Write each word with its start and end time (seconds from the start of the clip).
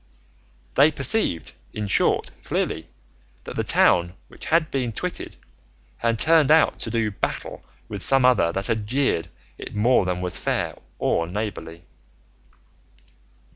They 0.73 0.89
perceived, 0.89 1.51
in 1.73 1.85
short, 1.85 2.31
clearly 2.43 2.87
that 3.43 3.55
the 3.55 3.63
town 3.63 4.13
which 4.29 4.45
had 4.45 4.71
been 4.71 4.93
twitted 4.93 5.37
had 5.99 6.17
turned 6.17 6.49
out 6.49 6.79
to 6.79 6.89
do 6.89 7.11
battle 7.11 7.61
with 7.87 8.01
some 8.01 8.25
other 8.25 8.51
that 8.51 8.65
had 8.65 8.87
jeered 8.87 9.27
it 9.59 9.75
more 9.75 10.05
than 10.05 10.19
was 10.19 10.39
fair 10.39 10.73
or 10.97 11.27
neighbourly. 11.27 11.83